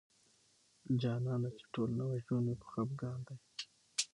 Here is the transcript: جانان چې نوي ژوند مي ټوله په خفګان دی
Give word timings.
جانان 1.01 1.41
چې 1.57 1.65
نوي 1.99 2.19
ژوند 2.25 2.43
مي 2.45 2.53
ټوله 2.53 2.53
په 2.61 2.65
خفګان 2.71 3.19
دی 3.27 3.35